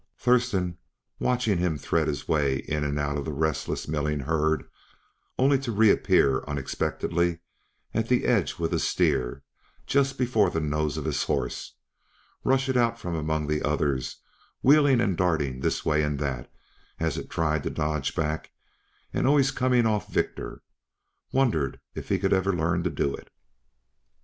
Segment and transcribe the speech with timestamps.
[0.17, 0.79] Thurston,
[1.19, 4.67] watching him thread his way in and out of the restless, milling herd,
[5.37, 7.37] only to reappear unexpectedly
[7.93, 9.43] at the edge with a steer
[9.85, 11.75] just before the nose of his horse,
[12.43, 14.17] rush it out from among the others
[14.63, 16.51] wheeling, darting this way and that,
[16.99, 18.49] as it tried to dodge back,
[19.13, 20.63] and always coming off victor,
[21.31, 23.29] wondered if he could ever learn to do it.